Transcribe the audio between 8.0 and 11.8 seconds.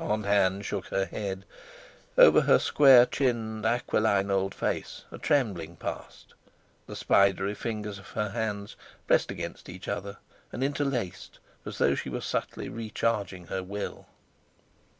of her hands pressed against each other and interlaced, as